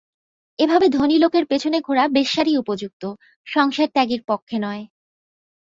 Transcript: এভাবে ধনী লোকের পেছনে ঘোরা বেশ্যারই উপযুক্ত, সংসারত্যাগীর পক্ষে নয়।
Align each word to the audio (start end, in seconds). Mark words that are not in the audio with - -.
এভাবে 0.59 0.87
ধনী 0.89 1.17
লোকের 1.17 1.45
পেছনে 1.45 1.77
ঘোরা 1.81 2.03
বেশ্যারই 2.07 2.53
উপযুক্ত, 2.57 3.03
সংসারত্যাগীর 3.47 4.21
পক্ষে 4.27 4.57
নয়। 4.59 4.83